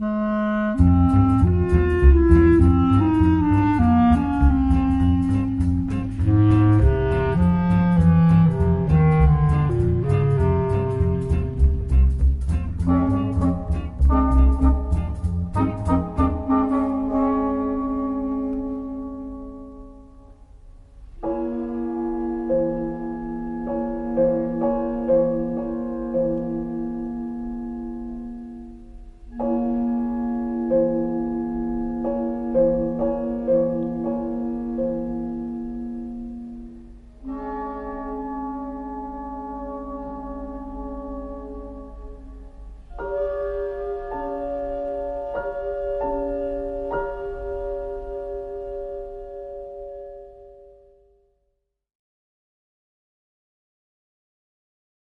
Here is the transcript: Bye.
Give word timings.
Bye. 0.00 0.39